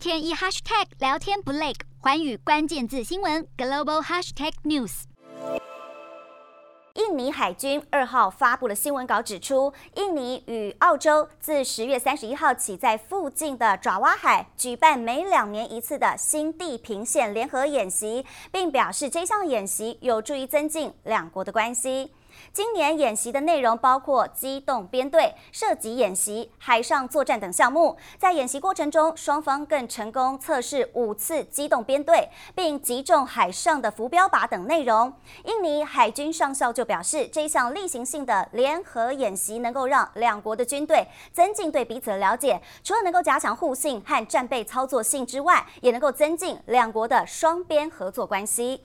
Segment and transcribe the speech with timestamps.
[0.00, 5.02] 天一 hashtag 聊天不累，环宇关键字新闻 global hashtag news。
[6.94, 22.10] 印尼海军二号发布了新闻稿，指出印尼与澳洲自十月三十一号起，在附近的爪哇海举办每两年一次的新地平线联合演习，并表示这项演习有助于增进两国的关系。
[22.52, 27.96] 今年演习的内容包括机动编队、射击演习、海上作战等项目。
[28.18, 35.12] 在演习过程中，双方更成功测试五次机动编队，并击中海上的浮标靶等内容。
[35.44, 48.84] 印尼海军上校就表示，这项例行性的联合演习能够让两国的军队增进对彼此的了解，除了能够加强互信和战备操作性之外，也能够增进两国的双边合作关系。